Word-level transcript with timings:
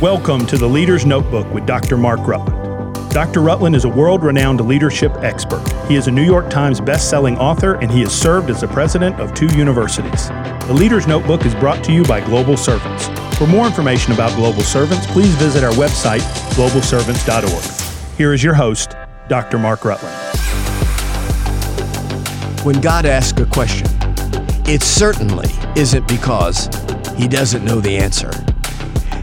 Welcome 0.00 0.46
to 0.46 0.56
the 0.56 0.66
Leader's 0.66 1.04
Notebook 1.04 1.52
with 1.52 1.66
Dr. 1.66 1.98
Mark 1.98 2.26
Rutland. 2.26 3.10
Dr. 3.10 3.42
Rutland 3.42 3.76
is 3.76 3.84
a 3.84 3.88
world 3.90 4.24
renowned 4.24 4.58
leadership 4.66 5.12
expert. 5.16 5.62
He 5.88 5.94
is 5.94 6.06
a 6.06 6.10
New 6.10 6.24
York 6.24 6.48
Times 6.48 6.80
best-selling 6.80 7.36
author 7.36 7.74
and 7.82 7.90
he 7.90 8.00
has 8.00 8.18
served 8.18 8.48
as 8.48 8.62
the 8.62 8.68
president 8.68 9.20
of 9.20 9.34
two 9.34 9.48
universities. 9.48 10.28
The 10.66 10.72
Leader's 10.72 11.06
Notebook 11.06 11.44
is 11.44 11.54
brought 11.54 11.84
to 11.84 11.92
you 11.92 12.02
by 12.04 12.22
Global 12.22 12.56
Servants. 12.56 13.08
For 13.36 13.46
more 13.46 13.66
information 13.66 14.14
about 14.14 14.34
Global 14.36 14.62
Servants, 14.62 15.06
please 15.06 15.34
visit 15.34 15.62
our 15.62 15.72
website, 15.72 16.22
globalservants.org. 16.54 18.16
Here 18.16 18.32
is 18.32 18.42
your 18.42 18.54
host, 18.54 18.96
Dr. 19.28 19.58
Mark 19.58 19.84
Rutland. 19.84 20.16
When 22.64 22.80
God 22.80 23.04
asks 23.04 23.38
a 23.38 23.44
question, 23.44 23.86
it 24.66 24.82
certainly 24.82 25.50
isn't 25.76 26.08
because 26.08 26.70
he 27.18 27.28
doesn't 27.28 27.66
know 27.66 27.82
the 27.82 27.98
answer. 27.98 28.30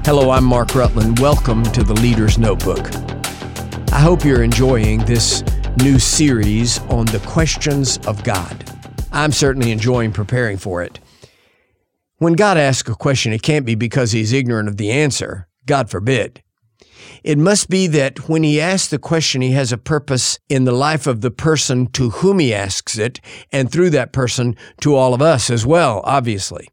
Hello, 0.08 0.30
I'm 0.30 0.46
Mark 0.46 0.74
Rutland. 0.74 1.20
Welcome 1.20 1.64
to 1.64 1.84
the 1.84 1.94
Leader's 1.94 2.38
Notebook. 2.38 2.96
I 3.92 4.00
hope 4.00 4.24
you're 4.24 4.42
enjoying 4.42 5.00
this 5.00 5.44
new 5.82 6.00
series 6.00 6.80
on 6.84 7.08
the 7.08 7.20
questions 7.28 7.98
of 8.08 8.24
God. 8.24 8.64
I'm 9.12 9.34
certainly 9.34 9.70
enjoying 9.70 10.14
preparing 10.14 10.56
for 10.56 10.82
it. 10.82 11.02
When 12.20 12.36
God 12.36 12.56
asks 12.56 12.90
a 12.90 12.96
question, 12.96 13.34
it 13.34 13.42
can't 13.42 13.66
be 13.66 13.76
because 13.76 14.14
he's 14.14 14.32
ignorant 14.32 14.70
of 14.70 14.78
the 14.78 14.92
answer. 14.92 15.50
God 15.66 15.90
forbid. 15.90 16.42
It 17.22 17.38
must 17.38 17.70
be 17.70 17.86
that 17.88 18.30
when 18.30 18.44
he 18.44 18.62
asks 18.62 18.88
the 18.88 19.00
question, 19.00 19.42
he 19.42 19.52
has 19.52 19.74
a 19.74 19.78
purpose 19.78 20.40
in 20.48 20.64
the 20.64 20.72
life 20.72 21.06
of 21.06 21.20
the 21.20 21.32
person 21.32 21.86
to 21.88 22.12
whom 22.12 22.40
he 22.40 22.54
asks 22.54 22.98
it, 22.98 23.20
and 23.52 23.70
through 23.70 23.90
that 23.90 24.14
person 24.14 24.56
to 24.80 24.96
all 24.96 25.14
of 25.14 25.22
us 25.22 25.50
as 25.50 25.66
well, 25.66 26.00
obviously. 26.06 26.70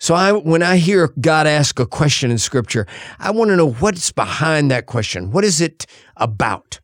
So 0.00 0.14
I, 0.14 0.32
when 0.32 0.62
I 0.62 0.78
hear 0.78 1.08
God 1.20 1.46
ask 1.46 1.78
a 1.78 1.84
question 1.84 2.30
in 2.30 2.38
scripture, 2.38 2.86
I 3.18 3.30
want 3.32 3.50
to 3.50 3.56
know 3.56 3.70
what's 3.70 4.10
behind 4.10 4.70
that 4.70 4.86
question. 4.86 5.30
What 5.30 5.44
is 5.44 5.60
it 5.60 5.84
about? 6.16 6.80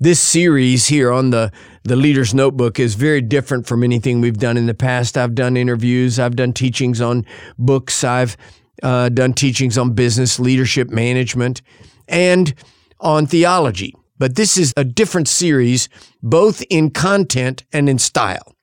This 0.00 0.18
series 0.18 0.86
here 0.86 1.12
on 1.12 1.28
the, 1.28 1.52
the 1.82 1.94
Leader's 1.94 2.32
Notebook 2.32 2.80
is 2.80 2.94
very 2.94 3.20
different 3.20 3.66
from 3.66 3.84
anything 3.84 4.22
we've 4.22 4.38
done 4.38 4.56
in 4.56 4.64
the 4.64 4.74
past. 4.74 5.18
I've 5.18 5.34
done 5.34 5.58
interviews, 5.58 6.18
I've 6.18 6.36
done 6.36 6.54
teachings 6.54 7.02
on 7.02 7.26
books, 7.58 8.02
I've 8.02 8.34
uh, 8.82 9.10
done 9.10 9.34
teachings 9.34 9.76
on 9.76 9.92
business, 9.92 10.40
leadership, 10.40 10.88
management, 10.88 11.60
and 12.08 12.54
on 12.98 13.26
theology. 13.26 13.94
But 14.16 14.36
this 14.36 14.56
is 14.56 14.72
a 14.74 14.84
different 14.84 15.28
series, 15.28 15.90
both 16.22 16.62
in 16.70 16.90
content 16.90 17.64
and 17.74 17.90
in 17.90 17.98
style. 17.98 18.54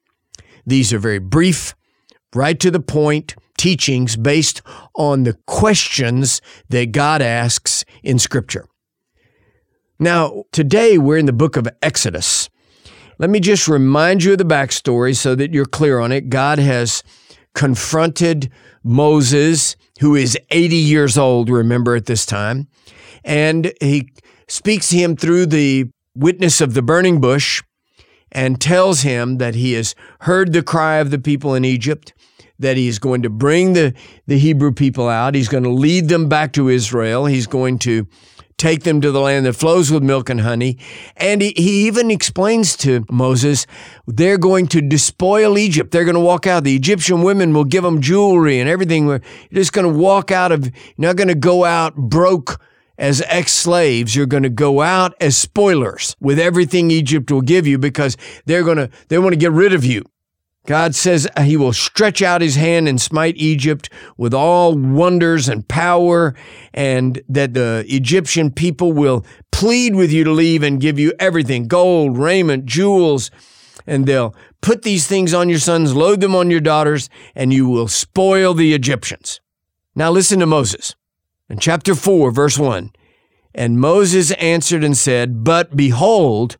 These 0.66 0.92
are 0.92 1.00
very 1.00 1.20
brief, 1.20 1.76
right 2.34 2.60
to 2.60 2.72
the 2.72 2.80
point, 2.80 3.36
teachings 3.62 4.18
based 4.18 4.64
on 4.96 5.22
the 5.22 5.38
questions 5.46 6.42
that 6.70 6.92
God 6.92 7.22
asks 7.22 7.86
in 8.02 8.18
Scripture. 8.18 8.66
Now, 10.00 10.46
today 10.52 10.98
we're 10.98 11.20
in 11.20 11.28
the 11.28 11.32
book 11.32 11.58
of 11.58 11.68
Exodus. 11.84 12.50
Let 13.20 13.30
me 13.30 13.40
just 13.40 13.68
remind 13.68 14.24
you 14.24 14.32
of 14.32 14.40
the 14.40 14.46
backstory 14.46 15.16
so 15.16 15.36
that 15.36 15.54
you're 15.54 15.68
clear 15.68 16.00
on 16.00 16.12
it. 16.12 16.30
God 16.30 16.58
has 16.58 17.04
confronted 17.54 18.52
Moses, 18.84 19.76
who 20.00 20.16
is 20.16 20.36
80 20.50 20.76
years 20.76 21.16
old, 21.16 21.48
remember 21.48 21.96
at 21.96 22.08
this 22.08 22.26
time, 22.26 22.68
and 23.24 23.72
he 23.80 24.12
speaks 24.48 24.90
to 24.90 24.98
him 24.98 25.16
through 25.16 25.46
the 25.46 25.86
witness 26.16 26.62
of 26.62 26.74
the 26.74 26.82
burning 26.82 27.22
bush 27.22 27.62
and 28.32 28.60
tells 28.60 29.02
him 29.02 29.38
that 29.38 29.56
he 29.56 29.74
has 29.74 29.96
heard 30.22 30.54
the 30.54 30.64
cry 30.64 30.96
of 30.98 31.12
the 31.12 31.20
people 31.20 31.54
in 31.54 31.66
Egypt 31.66 32.14
that 32.60 32.78
he's 32.78 33.00
going 33.00 33.24
to 33.24 33.30
bring 33.30 33.74
the, 33.74 33.94
the 34.28 34.38
Hebrew 34.38 34.72
people 34.72 35.10
out. 35.10 35.36
He's 35.36 35.50
going 35.50 35.64
to 35.64 35.70
lead 35.70 36.10
them 36.10 36.30
back 36.30 36.54
to 36.54 36.70
Israel. 36.70 37.26
He's 37.26 37.48
going 37.48 37.80
to 37.80 38.08
take 38.58 38.84
them 38.84 39.02
to 39.02 39.12
the 39.12 39.20
land 39.20 39.48
that 39.48 39.54
flows 39.54 39.92
with 39.92 40.04
milk 40.04 40.30
and 40.30 40.42
honey. 40.42 40.78
And 41.18 41.42
he, 41.42 41.54
he 41.58 41.88
even 41.88 42.12
explains 42.12 42.76
to 42.78 43.04
Moses, 43.10 43.66
they're 44.06 44.38
going 44.38 44.68
to 44.68 44.82
despoil 44.82 45.58
Egypt. 45.58 45.90
They're 45.92 46.06
going 46.06 46.14
to 46.14 46.22
walk 46.22 46.46
out. 46.46 46.64
The 46.64 46.76
Egyptian 46.76 47.24
women 47.24 47.54
will 47.54 47.64
give 47.64 47.84
them 47.84 48.02
jewelry 48.02 48.60
and 48.60 48.70
everything. 48.70 49.08
You're 49.08 49.22
just 49.52 49.74
going 49.74 49.92
to 49.92 50.00
walk 50.00 50.30
out 50.30 50.52
of, 50.52 50.66
you're 50.66 50.74
not 50.98 51.16
going 51.16 51.30
to 51.30 51.36
go 51.36 51.66
out 51.66 51.96
broke 51.96 52.62
as 53.02 53.22
ex 53.28 53.52
slaves. 53.52 54.16
You're 54.16 54.28
going 54.28 54.44
to 54.44 54.50
go 54.50 54.82
out 54.82 55.14
as 55.20 55.36
spoilers 55.36 56.16
with 56.22 56.40
everything 56.40 56.92
Egypt 56.92 57.30
will 57.32 57.42
give 57.42 57.68
you 57.68 57.78
because 57.78 58.16
they're 58.46 58.64
going 58.64 58.78
to, 58.78 58.90
they 59.10 59.18
want 59.18 59.34
to 59.34 59.38
get 59.40 59.52
rid 59.52 59.74
of 59.74 59.84
you. 59.84 60.04
God 60.68 60.94
says 60.94 61.28
uh, 61.36 61.42
he 61.42 61.58
will 61.58 61.74
stretch 61.74 62.22
out 62.22 62.42
his 62.42 62.56
hand 62.56 62.88
and 62.88 63.02
smite 63.02 63.36
Egypt 63.38 63.90
with 64.16 64.32
all 64.32 64.78
wonders 64.78 65.50
and 65.50 65.68
power, 65.68 66.36
and 66.72 67.20
that 67.28 67.56
the 67.56 67.84
Egyptian 67.88 68.52
people 68.52 68.94
will 68.94 69.26
plead 69.52 69.96
with 69.96 70.12
you 70.12 70.24
to 70.24 70.32
leave 70.32 70.62
and 70.62 70.80
give 70.80 71.00
you 71.00 71.14
everything 71.18 71.68
gold, 71.68 72.16
raiment, 72.16 72.66
jewels, 72.66 73.32
and 73.88 74.06
they'll 74.06 74.36
put 74.62 74.84
these 74.84 75.08
things 75.08 75.34
on 75.34 75.50
your 75.50 75.58
sons, 75.58 75.96
load 75.96 76.22
them 76.22 76.36
on 76.36 76.52
your 76.52 76.62
daughters, 76.62 77.10
and 77.34 77.52
you 77.52 77.68
will 77.68 77.88
spoil 77.88 78.54
the 78.54 78.76
Egyptians. 78.76 79.42
Now 79.96 80.12
listen 80.12 80.40
to 80.42 80.46
Moses. 80.46 80.96
In 81.52 81.60
chapter 81.60 81.96
4, 81.96 82.32
verse 82.32 82.58
1 82.58 82.94
And 83.54 83.78
Moses 83.78 84.32
answered 84.32 84.86
and 84.86 84.96
said, 84.96 85.44
But 85.44 85.76
behold, 85.76 86.56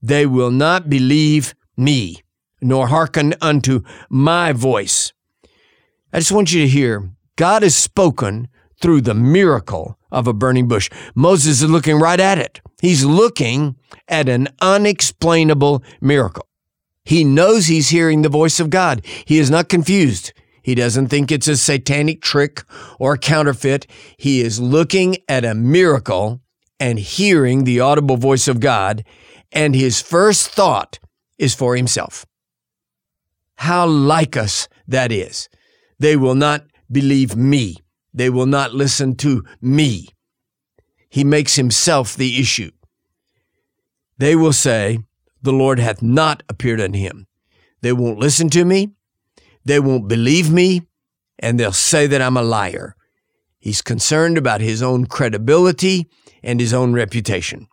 they 0.00 0.24
will 0.24 0.50
not 0.50 0.88
believe 0.88 1.54
me 1.76 2.22
nor 2.58 2.86
hearken 2.86 3.34
unto 3.42 3.82
my 4.08 4.54
voice. 4.54 5.12
I 6.14 6.20
just 6.20 6.32
want 6.32 6.50
you 6.50 6.62
to 6.62 6.68
hear 6.68 7.10
God 7.36 7.62
has 7.62 7.76
spoken 7.76 8.48
through 8.80 9.02
the 9.02 9.12
miracle 9.12 9.98
of 10.10 10.26
a 10.26 10.32
burning 10.32 10.66
bush. 10.66 10.88
Moses 11.14 11.60
is 11.60 11.68
looking 11.68 11.98
right 11.98 12.18
at 12.18 12.38
it. 12.38 12.62
He's 12.80 13.04
looking 13.04 13.76
at 14.08 14.30
an 14.30 14.48
unexplainable 14.62 15.84
miracle. 16.00 16.46
He 17.04 17.22
knows 17.22 17.66
he's 17.66 17.90
hearing 17.90 18.22
the 18.22 18.30
voice 18.30 18.60
of 18.60 18.70
God. 18.70 19.04
He 19.26 19.38
is 19.38 19.50
not 19.50 19.68
confused. 19.68 20.32
He 20.62 20.74
doesn't 20.74 21.08
think 21.08 21.30
it's 21.30 21.48
a 21.48 21.56
satanic 21.56 22.22
trick 22.22 22.62
or 22.98 23.16
counterfeit. 23.16 23.86
He 24.16 24.40
is 24.40 24.60
looking 24.60 25.16
at 25.28 25.44
a 25.44 25.54
miracle 25.54 26.40
and 26.78 26.98
hearing 26.98 27.64
the 27.64 27.80
audible 27.80 28.16
voice 28.16 28.48
of 28.48 28.60
God. 28.60 29.04
And 29.50 29.74
his 29.74 30.00
first 30.00 30.48
thought 30.48 30.98
is 31.38 31.54
for 31.54 31.76
himself. 31.76 32.24
How 33.56 33.86
like 33.86 34.36
us 34.36 34.68
that 34.88 35.12
is. 35.12 35.48
They 35.98 36.16
will 36.16 36.34
not 36.34 36.64
believe 36.90 37.36
me. 37.36 37.76
They 38.14 38.30
will 38.30 38.46
not 38.46 38.74
listen 38.74 39.16
to 39.16 39.44
me. 39.60 40.08
He 41.08 41.24
makes 41.24 41.56
himself 41.56 42.16
the 42.16 42.40
issue. 42.40 42.70
They 44.18 44.36
will 44.36 44.52
say, 44.52 45.00
The 45.42 45.52
Lord 45.52 45.78
hath 45.78 46.02
not 46.02 46.42
appeared 46.48 46.80
unto 46.80 46.98
him. 46.98 47.26
They 47.80 47.92
won't 47.92 48.18
listen 48.18 48.48
to 48.50 48.64
me. 48.64 48.90
They 49.64 49.80
won't 49.80 50.08
believe 50.08 50.50
me. 50.50 50.82
And 51.38 51.58
they'll 51.58 51.72
say 51.72 52.06
that 52.06 52.22
I'm 52.22 52.36
a 52.36 52.42
liar. 52.42 52.94
He's 53.58 53.82
concerned 53.82 54.38
about 54.38 54.60
his 54.60 54.82
own 54.82 55.06
credibility 55.06 56.08
and 56.42 56.60
his 56.60 56.72
own 56.72 56.92
reputation. 56.92 57.68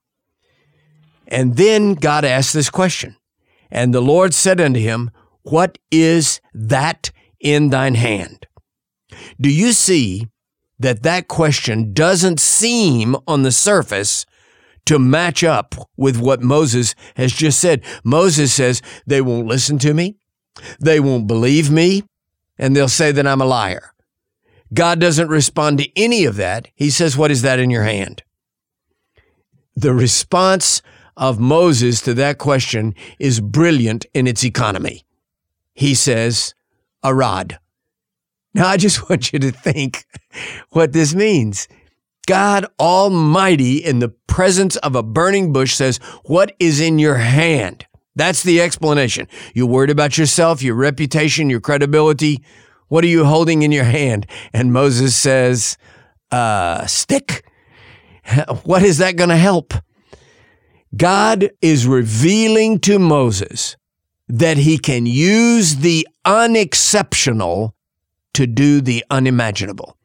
And 1.27 1.55
then 1.55 1.93
God 1.93 2.25
asked 2.25 2.53
this 2.53 2.69
question. 2.69 3.15
And 3.69 3.93
the 3.93 4.01
Lord 4.01 4.33
said 4.33 4.59
unto 4.59 4.79
him, 4.79 5.11
what 5.43 5.77
is 5.91 6.41
that 6.53 7.11
in 7.39 7.69
thine 7.69 7.95
hand? 7.95 8.47
Do 9.39 9.49
you 9.49 9.71
see 9.73 10.27
that 10.79 11.03
that 11.03 11.27
question 11.27 11.93
doesn't 11.93 12.39
seem 12.39 13.15
on 13.27 13.43
the 13.43 13.51
surface 13.51 14.25
to 14.85 14.97
match 14.97 15.43
up 15.43 15.75
with 15.97 16.17
what 16.17 16.41
Moses 16.41 16.95
has 17.15 17.31
just 17.31 17.59
said? 17.59 17.83
Moses 18.03 18.53
says, 18.53 18.81
they 19.05 19.21
won't 19.21 19.47
listen 19.47 19.77
to 19.79 19.93
me. 19.93 20.17
They 20.79 20.99
won't 20.99 21.27
believe 21.27 21.69
me. 21.71 22.03
And 22.57 22.75
they'll 22.75 22.87
say 22.89 23.11
that 23.11 23.25
I'm 23.25 23.41
a 23.41 23.45
liar. 23.45 23.93
God 24.73 24.99
doesn't 24.99 25.29
respond 25.29 25.79
to 25.79 25.89
any 25.95 26.25
of 26.25 26.35
that. 26.35 26.67
He 26.75 26.89
says, 26.89 27.17
what 27.17 27.31
is 27.31 27.41
that 27.41 27.59
in 27.59 27.69
your 27.69 27.83
hand? 27.83 28.23
The 29.75 29.93
response 29.93 30.81
of 31.15 31.39
Moses 31.39 32.01
to 32.01 32.13
that 32.15 32.37
question 32.37 32.93
is 33.17 33.39
brilliant 33.39 34.05
in 34.13 34.27
its 34.27 34.43
economy 34.43 35.05
he 35.79 35.95
says, 35.95 36.53
a 37.03 37.15
rod. 37.15 37.57
Now, 38.53 38.67
I 38.67 38.75
just 38.75 39.09
want 39.09 39.31
you 39.31 39.39
to 39.39 39.51
think 39.51 40.05
what 40.71 40.91
this 40.91 41.15
means. 41.15 41.69
God 42.27 42.65
Almighty, 42.79 43.77
in 43.77 43.99
the 43.99 44.09
presence 44.09 44.75
of 44.77 44.93
a 44.93 45.01
burning 45.01 45.53
bush, 45.53 45.73
says, 45.73 45.97
What 46.25 46.53
is 46.59 46.81
in 46.81 46.99
your 46.99 47.15
hand? 47.15 47.87
That's 48.19 48.43
the 48.43 48.59
explanation. 48.59 49.29
You're 49.53 49.67
worried 49.67 49.91
about 49.91 50.17
yourself, 50.17 50.61
your 50.61 50.75
reputation, 50.75 51.49
your 51.49 51.61
credibility. 51.61 52.43
What 52.89 53.05
are 53.05 53.07
you 53.07 53.23
holding 53.23 53.61
in 53.61 53.71
your 53.71 53.85
hand? 53.85 54.27
And 54.51 54.73
Moses 54.73 55.15
says, 55.15 55.77
uh, 56.29 56.85
stick. 56.85 57.45
What 58.63 58.83
is 58.83 58.97
that 58.97 59.15
going 59.15 59.29
to 59.29 59.37
help? 59.37 59.73
God 60.95 61.49
is 61.61 61.87
revealing 61.87 62.79
to 62.81 62.99
Moses 62.99 63.77
that 64.27 64.57
he 64.57 64.77
can 64.77 65.05
use 65.05 65.77
the 65.77 66.05
unexceptional 66.25 67.73
to 68.33 68.45
do 68.45 68.81
the 68.81 69.05
unimaginable. 69.09 69.97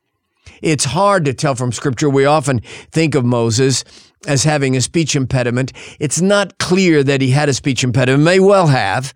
It's 0.62 0.84
hard 0.84 1.24
to 1.24 1.34
tell 1.34 1.56
from 1.56 1.72
Scripture. 1.72 2.08
We 2.08 2.26
often 2.26 2.60
think 2.92 3.16
of 3.16 3.24
Moses 3.24 3.84
as 4.26 4.44
having 4.44 4.76
a 4.76 4.80
speech 4.80 5.16
impediment. 5.16 5.72
It's 6.00 6.20
not 6.20 6.58
clear 6.58 7.02
that 7.02 7.20
he 7.20 7.30
had 7.30 7.48
a 7.48 7.54
speech 7.54 7.84
impediment. 7.84 8.24
May 8.24 8.40
well 8.40 8.68
have, 8.68 9.14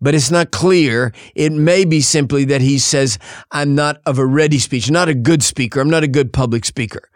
but 0.00 0.14
it's 0.14 0.30
not 0.30 0.50
clear. 0.50 1.12
It 1.34 1.52
may 1.52 1.84
be 1.84 2.00
simply 2.00 2.44
that 2.46 2.60
he 2.60 2.78
says, 2.78 3.18
I'm 3.50 3.74
not 3.74 4.00
of 4.04 4.18
a 4.18 4.26
ready 4.26 4.58
speech, 4.58 4.90
not 4.90 5.08
a 5.08 5.14
good 5.14 5.42
speaker. 5.42 5.80
I'm 5.80 5.90
not 5.90 6.02
a 6.02 6.08
good 6.08 6.32
public 6.32 6.64
speaker. 6.64 7.08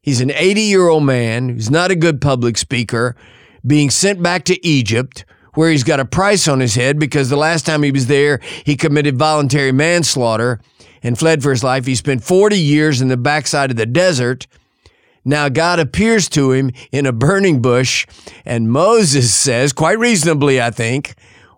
He's 0.00 0.20
an 0.20 0.30
80 0.30 0.60
year 0.60 0.88
old 0.88 1.04
man 1.04 1.48
who's 1.48 1.70
not 1.70 1.90
a 1.90 1.96
good 1.96 2.20
public 2.20 2.58
speaker, 2.58 3.16
being 3.66 3.90
sent 3.90 4.22
back 4.22 4.44
to 4.44 4.66
Egypt, 4.66 5.24
where 5.54 5.70
he's 5.70 5.84
got 5.84 5.98
a 5.98 6.04
price 6.04 6.46
on 6.46 6.60
his 6.60 6.74
head 6.74 6.98
because 6.98 7.30
the 7.30 7.36
last 7.36 7.64
time 7.64 7.82
he 7.82 7.90
was 7.90 8.06
there, 8.06 8.40
he 8.64 8.76
committed 8.76 9.18
voluntary 9.18 9.72
manslaughter 9.72 10.60
and 11.02 11.18
fled 11.18 11.42
for 11.42 11.50
his 11.50 11.64
life. 11.64 11.86
He 11.86 11.94
spent 11.94 12.22
40 12.22 12.58
years 12.58 13.00
in 13.00 13.08
the 13.08 13.16
backside 13.16 13.70
of 13.70 13.76
the 13.76 13.86
desert. 13.86 14.46
Now 15.24 15.48
God 15.48 15.78
appears 15.78 16.28
to 16.30 16.52
him 16.52 16.70
in 16.92 17.06
a 17.06 17.12
burning 17.12 17.62
bush, 17.62 18.06
and 18.44 18.70
Moses 18.70 19.34
says, 19.34 19.72
quite 19.72 19.98
reasonably, 19.98 20.60
I 20.60 20.70
think, 20.70 21.14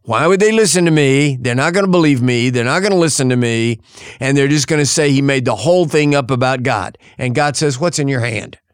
why 0.07 0.29
would 0.29 0.39
they 0.39 0.53
listen 0.53 0.85
to 0.85 0.93
me? 0.93 1.37
They're 1.41 1.57
not 1.57 1.73
going 1.73 1.85
to 1.85 1.91
believe 1.91 2.23
me. 2.23 2.51
They're 2.51 2.65
not 2.65 2.79
going 2.79 2.93
to 2.93 2.99
listen 2.99 3.29
to 3.31 3.37
me. 3.37 3.81
And 4.21 4.37
they're 4.37 4.47
just 4.47 4.69
going 4.69 4.81
to 4.81 4.87
say 4.87 5.11
he 5.11 5.21
made 5.21 5.45
the 5.45 5.57
whole 5.57 5.87
thing 5.87 6.15
up 6.15 6.31
about 6.31 6.63
God. 6.63 6.97
And 7.19 7.35
God 7.35 7.57
says, 7.57 7.81
What's 7.81 7.99
in 7.99 8.09
your 8.09 8.21
hand? 8.21 8.59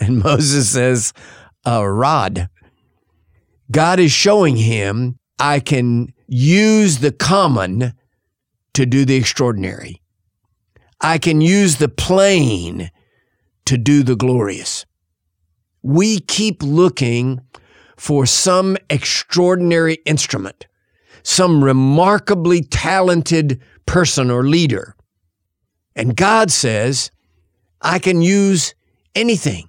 And 0.00 0.20
Moses 0.20 0.70
says, 0.70 1.12
A 1.66 1.86
rod. 1.86 2.48
God 3.70 3.98
is 3.98 4.12
showing 4.12 4.56
him, 4.56 5.18
I 5.40 5.58
can 5.58 6.14
use 6.28 6.98
the 6.98 7.10
common 7.10 7.94
to 8.74 8.86
do 8.86 9.04
the 9.04 9.16
extraordinary. 9.16 10.00
I 11.00 11.18
can 11.18 11.40
use 11.40 11.76
the 11.76 11.88
plain 11.88 12.90
to 13.68 13.76
do 13.76 14.02
the 14.02 14.16
glorious. 14.16 14.86
We 15.82 16.20
keep 16.20 16.62
looking 16.62 17.42
for 17.98 18.24
some 18.24 18.78
extraordinary 18.88 19.98
instrument, 20.06 20.66
some 21.22 21.62
remarkably 21.62 22.62
talented 22.62 23.60
person 23.84 24.30
or 24.30 24.44
leader. 24.44 24.96
And 25.94 26.16
God 26.16 26.50
says, 26.50 27.10
I 27.82 27.98
can 27.98 28.22
use 28.22 28.74
anything. 29.14 29.68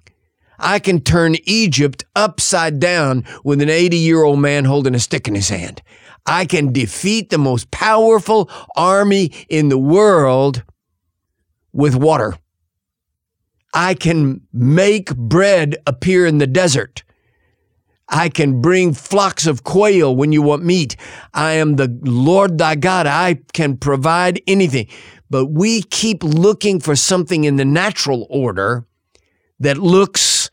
I 0.58 0.78
can 0.78 1.00
turn 1.02 1.36
Egypt 1.44 2.04
upside 2.16 2.80
down 2.80 3.24
with 3.44 3.60
an 3.60 3.68
80 3.68 3.98
year 3.98 4.22
old 4.22 4.38
man 4.38 4.64
holding 4.64 4.94
a 4.94 4.98
stick 4.98 5.28
in 5.28 5.34
his 5.34 5.50
hand. 5.50 5.82
I 6.24 6.46
can 6.46 6.72
defeat 6.72 7.28
the 7.28 7.38
most 7.38 7.70
powerful 7.70 8.48
army 8.76 9.32
in 9.50 9.68
the 9.68 9.78
world 9.78 10.62
with 11.74 11.94
water. 11.94 12.38
I 13.72 13.94
can 13.94 14.42
make 14.52 15.14
bread 15.14 15.76
appear 15.86 16.26
in 16.26 16.38
the 16.38 16.46
desert. 16.46 17.04
I 18.08 18.28
can 18.28 18.60
bring 18.60 18.92
flocks 18.92 19.46
of 19.46 19.62
quail 19.62 20.14
when 20.14 20.32
you 20.32 20.42
want 20.42 20.64
meat. 20.64 20.96
I 21.32 21.52
am 21.52 21.76
the 21.76 21.96
Lord 22.02 22.58
thy 22.58 22.74
God. 22.74 23.06
I 23.06 23.40
can 23.52 23.76
provide 23.76 24.42
anything. 24.48 24.88
But 25.30 25.46
we 25.46 25.82
keep 25.82 26.24
looking 26.24 26.80
for 26.80 26.96
something 26.96 27.44
in 27.44 27.54
the 27.54 27.64
natural 27.64 28.26
order 28.28 28.84
that 29.60 29.78
looks 29.78 30.50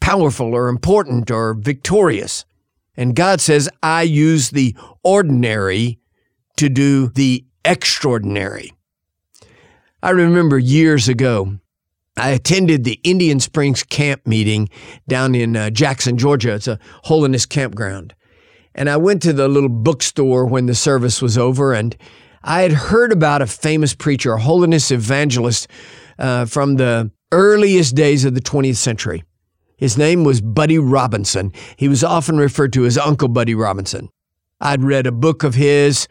powerful 0.00 0.54
or 0.54 0.68
important 0.68 1.30
or 1.30 1.54
victorious. 1.54 2.44
And 2.94 3.16
God 3.16 3.40
says, 3.40 3.70
I 3.82 4.02
use 4.02 4.50
the 4.50 4.76
ordinary 5.02 5.98
to 6.56 6.68
do 6.68 7.08
the 7.08 7.46
extraordinary. 7.64 8.74
I 10.02 10.10
remember 10.10 10.58
years 10.58 11.08
ago, 11.08 11.58
I 12.20 12.30
attended 12.30 12.84
the 12.84 13.00
Indian 13.02 13.40
Springs 13.40 13.82
camp 13.82 14.26
meeting 14.26 14.68
down 15.08 15.34
in 15.34 15.56
uh, 15.56 15.70
Jackson, 15.70 16.18
Georgia. 16.18 16.54
It's 16.54 16.68
a 16.68 16.78
holiness 17.04 17.46
campground. 17.46 18.14
And 18.74 18.90
I 18.90 18.98
went 18.98 19.22
to 19.22 19.32
the 19.32 19.48
little 19.48 19.70
bookstore 19.70 20.44
when 20.44 20.66
the 20.66 20.74
service 20.74 21.22
was 21.22 21.38
over, 21.38 21.72
and 21.72 21.96
I 22.42 22.60
had 22.60 22.72
heard 22.72 23.10
about 23.10 23.40
a 23.40 23.46
famous 23.46 23.94
preacher, 23.94 24.34
a 24.34 24.40
holiness 24.40 24.90
evangelist 24.90 25.66
uh, 26.18 26.44
from 26.44 26.76
the 26.76 27.10
earliest 27.32 27.96
days 27.96 28.26
of 28.26 28.34
the 28.34 28.40
20th 28.42 28.76
century. 28.76 29.24
His 29.78 29.96
name 29.96 30.22
was 30.22 30.42
Buddy 30.42 30.78
Robinson. 30.78 31.52
He 31.76 31.88
was 31.88 32.04
often 32.04 32.36
referred 32.36 32.74
to 32.74 32.84
as 32.84 32.98
Uncle 32.98 33.28
Buddy 33.28 33.54
Robinson. 33.54 34.10
I'd 34.60 34.84
read 34.84 35.06
a 35.06 35.12
book 35.12 35.42
of 35.42 35.54
his 35.54 36.06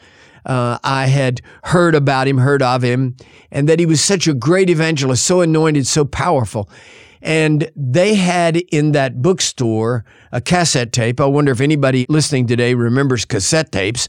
uh, 0.46 0.80
I 0.84 1.08
had 1.08 1.42
heard 1.64 1.96
about 1.96 2.28
him, 2.28 2.38
heard 2.38 2.62
of 2.62 2.82
him, 2.82 3.16
and 3.52 3.68
that 3.70 3.80
he 3.80 3.86
was 3.86 4.02
such 4.02 4.28
a 4.28 4.34
great 4.34 4.70
evangelist, 4.70 5.26
so 5.26 5.42
anointed, 5.42 5.88
so 5.88 6.06
powerful. 6.06 6.70
And 7.22 7.70
they 7.76 8.16
had 8.16 8.58
in 8.58 8.94
that 8.94 9.22
bookstore 9.22 10.06
a 10.32 10.40
cassette 10.40 10.94
tape. 10.94 11.20
I 11.20 11.26
wonder 11.26 11.52
if 11.52 11.60
anybody 11.60 12.06
listening 12.08 12.48
today 12.48 12.74
remembers 12.74 13.26
cassette 13.26 13.72
tapes, 13.72 14.08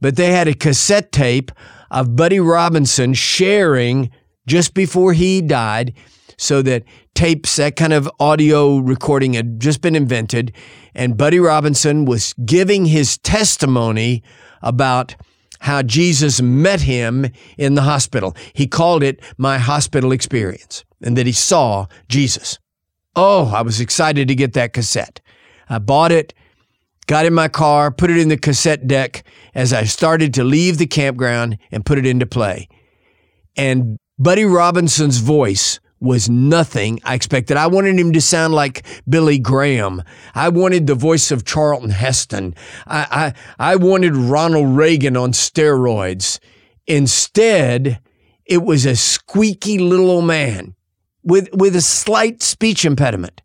but 0.00 0.16
they 0.16 0.32
had 0.32 0.46
a 0.46 0.54
cassette 0.54 1.10
tape 1.10 1.50
of 1.90 2.14
Buddy 2.16 2.40
Robinson 2.40 3.14
sharing 3.14 4.10
just 4.46 4.74
before 4.74 5.12
he 5.12 5.40
died 5.40 5.94
so 6.36 6.62
that 6.62 6.84
tapes, 7.14 7.56
that 7.56 7.76
kind 7.76 7.92
of 7.92 8.10
audio 8.18 8.78
recording 8.78 9.34
had 9.34 9.60
just 9.60 9.80
been 9.80 9.96
invented. 9.96 10.52
And 10.94 11.16
Buddy 11.16 11.40
Robinson 11.40 12.04
was 12.04 12.34
giving 12.44 12.86
his 12.86 13.18
testimony 13.18 14.22
about 14.62 15.14
how 15.64 15.80
Jesus 15.80 16.42
met 16.42 16.82
him 16.82 17.26
in 17.56 17.74
the 17.74 17.80
hospital. 17.80 18.36
He 18.52 18.66
called 18.66 19.02
it 19.02 19.18
my 19.38 19.56
hospital 19.56 20.12
experience 20.12 20.84
and 21.00 21.16
that 21.16 21.24
he 21.24 21.32
saw 21.32 21.86
Jesus. 22.06 22.58
Oh, 23.16 23.46
I 23.46 23.62
was 23.62 23.80
excited 23.80 24.28
to 24.28 24.34
get 24.34 24.52
that 24.52 24.74
cassette. 24.74 25.22
I 25.70 25.78
bought 25.78 26.12
it, 26.12 26.34
got 27.06 27.24
in 27.24 27.32
my 27.32 27.48
car, 27.48 27.90
put 27.90 28.10
it 28.10 28.18
in 28.18 28.28
the 28.28 28.36
cassette 28.36 28.86
deck 28.86 29.24
as 29.54 29.72
I 29.72 29.84
started 29.84 30.34
to 30.34 30.44
leave 30.44 30.76
the 30.76 30.86
campground 30.86 31.56
and 31.72 31.86
put 31.86 31.96
it 31.96 32.04
into 32.04 32.26
play. 32.26 32.68
And 33.56 33.96
Buddy 34.18 34.44
Robinson's 34.44 35.16
voice 35.16 35.80
was 36.04 36.28
nothing 36.28 37.00
I 37.02 37.14
expected. 37.14 37.56
I 37.56 37.66
wanted 37.66 37.98
him 37.98 38.12
to 38.12 38.20
sound 38.20 38.54
like 38.54 38.86
Billy 39.08 39.38
Graham. 39.38 40.02
I 40.34 40.50
wanted 40.50 40.86
the 40.86 40.94
voice 40.94 41.30
of 41.30 41.44
Charlton 41.44 41.90
Heston. 41.90 42.54
I, 42.86 43.34
I, 43.58 43.72
I 43.72 43.76
wanted 43.76 44.14
Ronald 44.14 44.76
Reagan 44.76 45.16
on 45.16 45.32
steroids. 45.32 46.38
Instead, 46.86 48.00
it 48.44 48.62
was 48.62 48.84
a 48.84 48.94
squeaky 48.94 49.78
little 49.78 50.10
old 50.10 50.26
man 50.26 50.74
with, 51.22 51.48
with 51.54 51.74
a 51.74 51.80
slight 51.80 52.42
speech 52.42 52.84
impediment. 52.84 53.40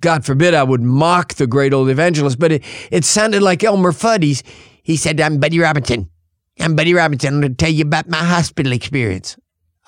God 0.00 0.24
forbid 0.24 0.54
I 0.54 0.64
would 0.64 0.82
mock 0.82 1.34
the 1.34 1.46
great 1.46 1.72
old 1.72 1.88
evangelist, 1.88 2.38
but 2.38 2.52
it, 2.52 2.64
it 2.90 3.04
sounded 3.04 3.42
like 3.42 3.62
Elmer 3.62 3.92
Fudd. 3.92 4.22
He's, 4.22 4.42
he 4.82 4.96
said, 4.96 5.20
I'm 5.20 5.38
Buddy 5.38 5.58
Robinson. 5.58 6.10
I'm 6.58 6.74
Buddy 6.74 6.94
Robinson. 6.94 7.34
I'm 7.34 7.40
going 7.40 7.52
to 7.52 7.56
tell 7.56 7.72
you 7.72 7.84
about 7.84 8.08
my 8.08 8.18
hospital 8.18 8.72
experience. 8.72 9.36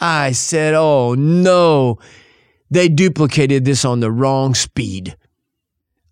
I 0.01 0.33
said, 0.33 0.75
oh 0.75 1.15
no, 1.15 1.99
they 2.71 2.89
duplicated 2.89 3.65
this 3.65 3.85
on 3.85 4.01
the 4.01 4.11
wrong 4.11 4.55
speed. 4.55 5.17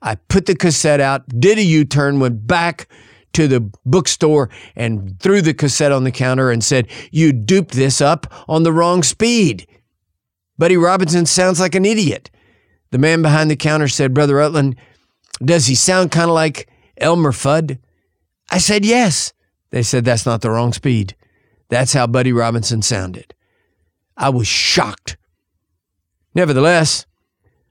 I 0.03 0.15
put 0.15 0.47
the 0.47 0.55
cassette 0.55 1.01
out, 1.01 1.29
did 1.29 1.59
a 1.59 1.63
U 1.63 1.85
turn, 1.85 2.21
went 2.21 2.47
back 2.47 2.89
to 3.33 3.47
the 3.47 3.61
bookstore 3.85 4.51
and 4.75 5.19
threw 5.21 5.43
the 5.43 5.55
cassette 5.55 5.93
on 5.93 6.05
the 6.05 6.11
counter 6.11 6.51
and 6.51 6.65
said, 6.65 6.89
You 7.11 7.33
duped 7.33 7.73
this 7.73 8.01
up 8.01 8.27
on 8.49 8.63
the 8.63 8.73
wrong 8.73 9.03
speed. 9.03 9.67
Buddy 10.59 10.77
Robinson 10.77 11.27
sounds 11.27 11.61
like 11.61 11.75
an 11.75 11.85
idiot. 11.85 12.31
The 12.91 12.99
man 12.99 13.23
behind 13.23 13.51
the 13.51 13.57
counter 13.57 13.89
said, 13.89 14.15
Brother 14.15 14.37
Rutland, 14.37 14.77
does 15.45 15.67
he 15.67 15.75
sound 15.75 16.11
kind 16.11 16.29
of 16.29 16.35
like 16.35 16.69
Elmer 16.99 17.33
Fudd? 17.33 17.79
I 18.51 18.59
said, 18.59 18.85
Yes. 18.85 19.33
They 19.71 19.83
said, 19.83 20.05
That's 20.05 20.27
not 20.27 20.41
the 20.41 20.51
wrong 20.51 20.73
speed. 20.73 21.15
That's 21.69 21.93
how 21.93 22.07
Buddy 22.07 22.33
Robinson 22.33 22.83
sounded. 22.83 23.35
I 24.21 24.29
was 24.29 24.47
shocked. 24.47 25.17
Nevertheless, 26.35 27.07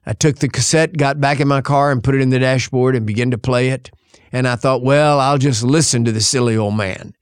I 0.03 0.13
took 0.13 0.37
the 0.39 0.49
cassette, 0.49 0.97
got 0.97 1.21
back 1.21 1.39
in 1.39 1.47
my 1.47 1.61
car, 1.61 1.91
and 1.91 2.03
put 2.03 2.15
it 2.15 2.21
in 2.21 2.31
the 2.31 2.39
dashboard 2.39 2.95
and 2.95 3.05
began 3.05 3.29
to 3.29 3.37
play 3.37 3.69
it. 3.69 3.91
And 4.31 4.47
I 4.47 4.55
thought, 4.55 4.81
well, 4.81 5.19
I'll 5.19 5.37
just 5.37 5.63
listen 5.63 6.03
to 6.05 6.11
the 6.11 6.21
silly 6.21 6.57
old 6.57 6.75
man. 6.75 7.13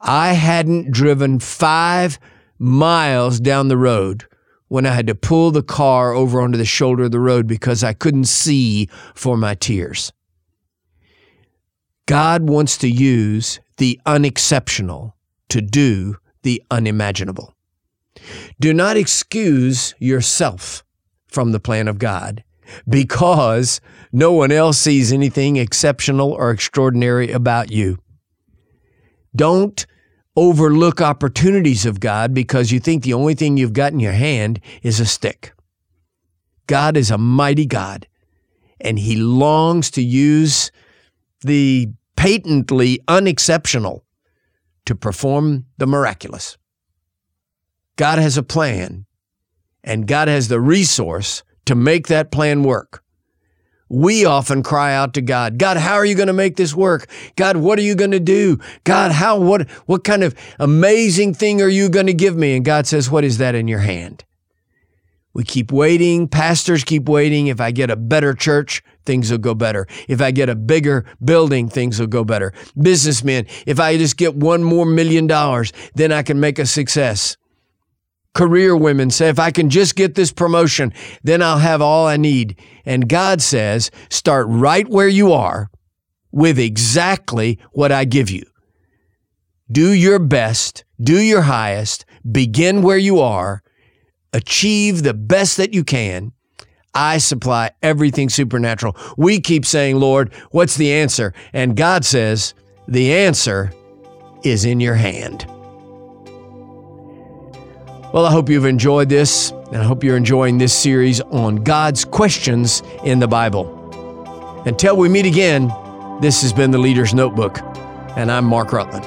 I 0.00 0.32
hadn't 0.32 0.90
driven 0.90 1.40
five 1.40 2.18
miles 2.58 3.38
down 3.38 3.68
the 3.68 3.76
road 3.76 4.24
when 4.68 4.86
I 4.86 4.92
had 4.92 5.06
to 5.08 5.14
pull 5.14 5.50
the 5.50 5.62
car 5.62 6.12
over 6.12 6.40
onto 6.40 6.56
the 6.56 6.64
shoulder 6.64 7.04
of 7.04 7.10
the 7.10 7.20
road 7.20 7.46
because 7.46 7.84
I 7.84 7.92
couldn't 7.92 8.24
see 8.24 8.88
for 9.14 9.36
my 9.36 9.54
tears. 9.54 10.10
God 12.06 12.48
wants 12.48 12.78
to 12.78 12.88
use 12.88 13.60
the 13.76 14.00
unexceptional 14.06 15.14
to 15.50 15.60
do 15.60 16.16
the 16.42 16.62
unimaginable. 16.70 17.54
Do 18.60 18.72
not 18.72 18.96
excuse 18.96 19.94
yourself 19.98 20.84
from 21.26 21.52
the 21.52 21.60
plan 21.60 21.88
of 21.88 21.98
God 21.98 22.44
because 22.88 23.80
no 24.12 24.32
one 24.32 24.52
else 24.52 24.78
sees 24.78 25.12
anything 25.12 25.56
exceptional 25.56 26.32
or 26.32 26.50
extraordinary 26.50 27.30
about 27.32 27.70
you. 27.70 27.98
Don't 29.34 29.86
overlook 30.36 31.00
opportunities 31.00 31.86
of 31.86 32.00
God 32.00 32.34
because 32.34 32.72
you 32.72 32.80
think 32.80 33.02
the 33.02 33.14
only 33.14 33.34
thing 33.34 33.56
you've 33.56 33.72
got 33.72 33.92
in 33.92 34.00
your 34.00 34.12
hand 34.12 34.60
is 34.82 35.00
a 35.00 35.06
stick. 35.06 35.52
God 36.66 36.96
is 36.96 37.10
a 37.10 37.18
mighty 37.18 37.66
God, 37.66 38.06
and 38.80 38.98
He 38.98 39.16
longs 39.16 39.90
to 39.92 40.02
use 40.02 40.70
the 41.40 41.88
patently 42.16 43.00
unexceptional 43.08 44.04
to 44.86 44.94
perform 44.94 45.66
the 45.78 45.86
miraculous. 45.86 46.56
God 47.96 48.18
has 48.18 48.36
a 48.36 48.42
plan, 48.42 49.06
and 49.84 50.06
God 50.06 50.28
has 50.28 50.48
the 50.48 50.60
resource 50.60 51.42
to 51.66 51.74
make 51.74 52.08
that 52.08 52.30
plan 52.30 52.62
work. 52.62 53.02
We 53.88 54.24
often 54.24 54.62
cry 54.62 54.94
out 54.94 55.12
to 55.14 55.20
God, 55.20 55.58
God, 55.58 55.76
how 55.76 55.96
are 55.96 56.04
you 56.06 56.14
going 56.14 56.28
to 56.28 56.32
make 56.32 56.56
this 56.56 56.74
work? 56.74 57.10
God, 57.36 57.58
what 57.58 57.78
are 57.78 57.82
you 57.82 57.94
going 57.94 58.12
to 58.12 58.20
do? 58.20 58.58
God, 58.84 59.12
how, 59.12 59.38
what, 59.38 59.68
what 59.84 60.02
kind 60.02 60.22
of 60.22 60.34
amazing 60.58 61.34
thing 61.34 61.60
are 61.60 61.68
you 61.68 61.90
going 61.90 62.06
to 62.06 62.14
give 62.14 62.34
me? 62.34 62.56
And 62.56 62.64
God 62.64 62.86
says, 62.86 63.10
what 63.10 63.22
is 63.22 63.36
that 63.36 63.54
in 63.54 63.68
your 63.68 63.80
hand? 63.80 64.24
We 65.34 65.44
keep 65.44 65.70
waiting. 65.70 66.26
Pastors 66.26 66.84
keep 66.84 67.06
waiting. 67.06 67.48
If 67.48 67.60
I 67.60 67.70
get 67.70 67.90
a 67.90 67.96
better 67.96 68.32
church, 68.32 68.82
things 69.04 69.30
will 69.30 69.38
go 69.38 69.54
better. 69.54 69.86
If 70.08 70.22
I 70.22 70.30
get 70.30 70.48
a 70.48 70.54
bigger 70.54 71.04
building, 71.22 71.68
things 71.68 72.00
will 72.00 72.06
go 72.06 72.24
better. 72.24 72.52
Businessmen, 72.80 73.46
if 73.66 73.78
I 73.78 73.98
just 73.98 74.16
get 74.16 74.34
one 74.34 74.62
more 74.62 74.86
million 74.86 75.26
dollars, 75.26 75.72
then 75.94 76.12
I 76.12 76.22
can 76.22 76.40
make 76.40 76.58
a 76.58 76.66
success. 76.66 77.36
Career 78.34 78.74
women 78.74 79.10
say, 79.10 79.28
if 79.28 79.38
I 79.38 79.50
can 79.50 79.68
just 79.68 79.94
get 79.94 80.14
this 80.14 80.32
promotion, 80.32 80.92
then 81.22 81.42
I'll 81.42 81.58
have 81.58 81.82
all 81.82 82.06
I 82.06 82.16
need. 82.16 82.58
And 82.86 83.08
God 83.08 83.42
says, 83.42 83.90
start 84.08 84.46
right 84.48 84.88
where 84.88 85.08
you 85.08 85.32
are 85.32 85.70
with 86.30 86.58
exactly 86.58 87.58
what 87.72 87.92
I 87.92 88.04
give 88.04 88.30
you. 88.30 88.44
Do 89.70 89.92
your 89.92 90.18
best, 90.18 90.84
do 91.00 91.20
your 91.20 91.42
highest, 91.42 92.06
begin 92.30 92.82
where 92.82 92.98
you 92.98 93.20
are, 93.20 93.62
achieve 94.32 95.02
the 95.02 95.14
best 95.14 95.58
that 95.58 95.74
you 95.74 95.84
can. 95.84 96.32
I 96.94 97.18
supply 97.18 97.70
everything 97.82 98.28
supernatural. 98.28 98.96
We 99.16 99.40
keep 99.40 99.64
saying, 99.64 99.96
Lord, 99.96 100.32
what's 100.50 100.76
the 100.76 100.92
answer? 100.92 101.32
And 101.52 101.76
God 101.76 102.04
says, 102.04 102.54
the 102.88 103.12
answer 103.14 103.72
is 104.42 104.64
in 104.64 104.80
your 104.80 104.96
hand. 104.96 105.46
Well, 108.12 108.26
I 108.26 108.30
hope 108.30 108.50
you've 108.50 108.66
enjoyed 108.66 109.08
this, 109.08 109.52
and 109.72 109.76
I 109.78 109.84
hope 109.84 110.04
you're 110.04 110.18
enjoying 110.18 110.58
this 110.58 110.74
series 110.74 111.22
on 111.22 111.56
God's 111.56 112.04
questions 112.04 112.82
in 113.04 113.20
the 113.20 113.26
Bible. 113.26 114.62
Until 114.66 114.98
we 114.98 115.08
meet 115.08 115.24
again, 115.24 115.72
this 116.20 116.42
has 116.42 116.52
been 116.52 116.70
the 116.70 116.78
Leader's 116.78 117.14
Notebook, 117.14 117.60
and 118.14 118.30
I'm 118.30 118.44
Mark 118.44 118.70
Rutland. 118.74 119.06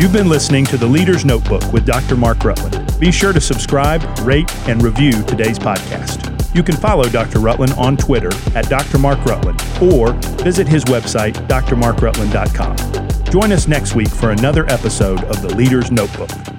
You've 0.00 0.14
been 0.14 0.30
listening 0.30 0.64
to 0.66 0.78
the 0.78 0.86
Leader's 0.86 1.26
Notebook 1.26 1.70
with 1.70 1.84
Dr. 1.84 2.16
Mark 2.16 2.42
Rutland. 2.42 2.98
Be 2.98 3.12
sure 3.12 3.34
to 3.34 3.42
subscribe, 3.42 4.02
rate, 4.20 4.50
and 4.66 4.82
review 4.82 5.12
today's 5.24 5.58
podcast. 5.58 6.56
You 6.56 6.62
can 6.62 6.76
follow 6.76 7.04
Dr. 7.04 7.40
Rutland 7.40 7.74
on 7.74 7.98
Twitter 7.98 8.30
at 8.54 8.70
Dr. 8.70 8.96
Mark 8.96 9.22
Rutland 9.26 9.62
or 9.82 10.14
visit 10.42 10.66
his 10.66 10.84
website, 10.84 11.34
drmarkrutland.com. 11.48 13.13
Join 13.34 13.50
us 13.50 13.66
next 13.66 13.96
week 13.96 14.10
for 14.10 14.30
another 14.30 14.64
episode 14.70 15.24
of 15.24 15.42
the 15.42 15.52
Leader's 15.56 15.90
Notebook. 15.90 16.53